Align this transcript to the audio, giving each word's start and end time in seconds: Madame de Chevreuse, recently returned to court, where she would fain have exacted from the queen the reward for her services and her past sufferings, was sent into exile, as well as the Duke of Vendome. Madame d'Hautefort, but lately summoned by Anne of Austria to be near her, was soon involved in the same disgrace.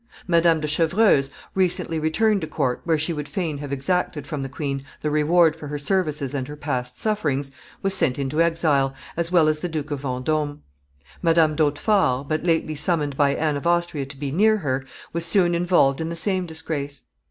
Madame 0.27 0.59
de 0.59 0.67
Chevreuse, 0.67 1.29
recently 1.53 1.99
returned 1.99 2.41
to 2.41 2.47
court, 2.47 2.81
where 2.85 2.97
she 2.97 3.13
would 3.13 3.29
fain 3.29 3.59
have 3.59 3.71
exacted 3.71 4.25
from 4.25 4.41
the 4.41 4.49
queen 4.49 4.83
the 5.01 5.11
reward 5.11 5.55
for 5.55 5.67
her 5.67 5.77
services 5.77 6.33
and 6.33 6.47
her 6.47 6.55
past 6.55 6.99
sufferings, 6.99 7.51
was 7.83 7.93
sent 7.93 8.17
into 8.17 8.41
exile, 8.41 8.95
as 9.15 9.31
well 9.31 9.47
as 9.47 9.59
the 9.59 9.69
Duke 9.69 9.91
of 9.91 9.99
Vendome. 9.99 10.63
Madame 11.21 11.55
d'Hautefort, 11.55 12.27
but 12.27 12.43
lately 12.43 12.73
summoned 12.73 13.15
by 13.15 13.35
Anne 13.35 13.57
of 13.57 13.67
Austria 13.67 14.07
to 14.07 14.17
be 14.17 14.31
near 14.31 14.57
her, 14.57 14.83
was 15.13 15.23
soon 15.23 15.53
involved 15.53 16.01
in 16.01 16.09
the 16.09 16.15
same 16.15 16.47
disgrace. 16.47 17.03